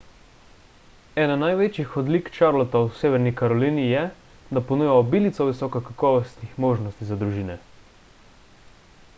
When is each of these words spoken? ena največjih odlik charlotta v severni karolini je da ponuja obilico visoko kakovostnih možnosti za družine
ena 1.23 1.33
največjih 1.41 1.91
odlik 2.01 2.31
charlotta 2.37 2.81
v 2.87 2.95
severni 3.01 3.33
karolini 3.43 3.83
je 3.89 4.01
da 4.59 4.65
ponuja 4.71 4.97
obilico 5.03 5.47
visoko 5.51 5.83
kakovostnih 5.91 6.59
možnosti 6.67 7.11
za 7.11 7.23
družine 7.25 7.59